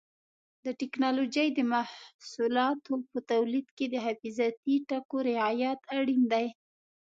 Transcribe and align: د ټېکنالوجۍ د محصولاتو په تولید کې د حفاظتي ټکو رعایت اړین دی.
د 0.65 0.67
ټېکنالوجۍ 0.79 1.47
د 1.53 1.59
محصولاتو 1.73 2.93
په 3.11 3.19
تولید 3.31 3.67
کې 3.77 3.85
د 3.89 3.95
حفاظتي 4.05 4.75
ټکو 4.89 5.17
رعایت 5.29 5.79
اړین 5.97 6.23
دی. 6.33 6.47